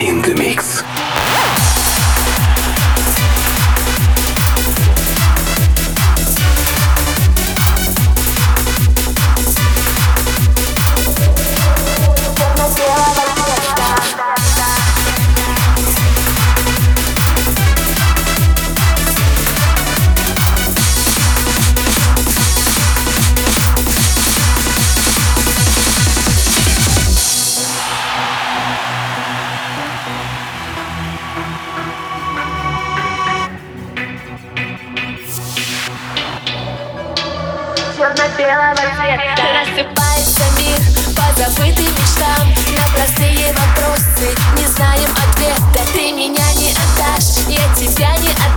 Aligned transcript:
In 0.00 0.20
the 0.22 0.34
mix. 0.34 0.82
Черно-белого 38.14 38.74
цвета. 38.76 39.42
Рассыпается 39.58 40.44
мир 40.58 40.78
по 41.16 41.24
забытым 41.36 41.84
мечтам. 41.84 42.48
На 42.76 42.94
простые 42.94 43.52
вопросы 43.52 44.34
не 44.56 44.66
знаем 44.66 45.10
ответа. 45.10 45.92
Ты 45.92 46.12
меня 46.12 46.52
не 46.54 46.70
отдашь, 46.70 47.44
я 47.48 47.74
тебя 47.74 48.16
не 48.18 48.30
отдам 48.30 48.53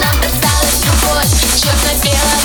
Нам 0.00 0.20
досталась 0.22 0.84
любовь 0.86 1.28
черно-белого 1.60 2.00
цвета 2.00 2.39